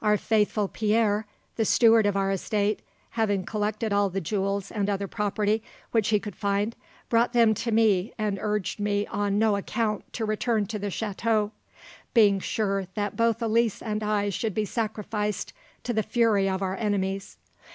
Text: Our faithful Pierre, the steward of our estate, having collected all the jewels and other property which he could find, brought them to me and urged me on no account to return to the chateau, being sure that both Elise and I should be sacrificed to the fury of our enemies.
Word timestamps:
Our 0.00 0.16
faithful 0.16 0.68
Pierre, 0.68 1.26
the 1.56 1.66
steward 1.66 2.06
of 2.06 2.16
our 2.16 2.30
estate, 2.30 2.80
having 3.10 3.44
collected 3.44 3.92
all 3.92 4.08
the 4.08 4.22
jewels 4.22 4.72
and 4.72 4.88
other 4.88 5.06
property 5.06 5.62
which 5.90 6.08
he 6.08 6.18
could 6.18 6.34
find, 6.34 6.74
brought 7.10 7.34
them 7.34 7.52
to 7.52 7.70
me 7.70 8.14
and 8.16 8.38
urged 8.40 8.80
me 8.80 9.06
on 9.08 9.38
no 9.38 9.54
account 9.54 10.10
to 10.14 10.24
return 10.24 10.64
to 10.68 10.78
the 10.78 10.88
chateau, 10.88 11.52
being 12.14 12.40
sure 12.40 12.86
that 12.94 13.16
both 13.16 13.42
Elise 13.42 13.82
and 13.82 14.02
I 14.02 14.30
should 14.30 14.54
be 14.54 14.64
sacrificed 14.64 15.52
to 15.84 15.92
the 15.92 16.02
fury 16.02 16.48
of 16.48 16.62
our 16.62 16.76
enemies. 16.76 17.36